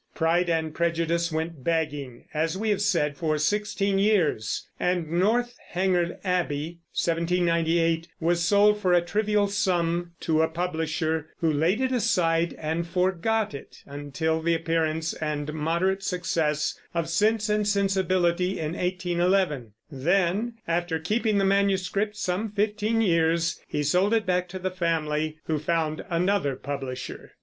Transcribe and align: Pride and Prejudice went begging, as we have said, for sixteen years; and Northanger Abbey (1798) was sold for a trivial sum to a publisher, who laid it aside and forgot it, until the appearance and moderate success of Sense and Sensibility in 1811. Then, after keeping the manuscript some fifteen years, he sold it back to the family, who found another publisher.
Pride 0.15 0.49
and 0.49 0.73
Prejudice 0.73 1.31
went 1.31 1.63
begging, 1.63 2.25
as 2.33 2.57
we 2.57 2.71
have 2.71 2.81
said, 2.81 3.15
for 3.15 3.37
sixteen 3.37 3.99
years; 3.99 4.67
and 4.79 5.07
Northanger 5.11 6.17
Abbey 6.23 6.79
(1798) 6.99 8.07
was 8.19 8.43
sold 8.43 8.79
for 8.81 8.93
a 8.93 9.01
trivial 9.03 9.47
sum 9.47 10.13
to 10.21 10.41
a 10.41 10.47
publisher, 10.47 11.27
who 11.37 11.53
laid 11.53 11.81
it 11.81 11.91
aside 11.91 12.55
and 12.57 12.87
forgot 12.87 13.53
it, 13.53 13.83
until 13.85 14.41
the 14.41 14.55
appearance 14.55 15.13
and 15.13 15.53
moderate 15.53 16.01
success 16.01 16.79
of 16.95 17.07
Sense 17.07 17.47
and 17.47 17.67
Sensibility 17.67 18.57
in 18.57 18.73
1811. 18.73 19.73
Then, 19.91 20.55
after 20.67 20.97
keeping 20.97 21.37
the 21.37 21.45
manuscript 21.45 22.17
some 22.17 22.49
fifteen 22.53 23.01
years, 23.01 23.61
he 23.67 23.83
sold 23.83 24.15
it 24.15 24.25
back 24.25 24.49
to 24.49 24.57
the 24.57 24.71
family, 24.71 25.37
who 25.43 25.59
found 25.59 26.03
another 26.09 26.55
publisher. 26.55 27.33